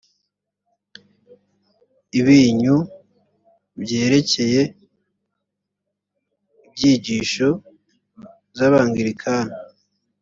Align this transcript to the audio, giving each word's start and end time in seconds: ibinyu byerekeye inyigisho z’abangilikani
ibinyu 2.19 2.77
byerekeye 3.81 4.61
inyigisho 6.65 7.47
z’abangilikani 8.57 9.55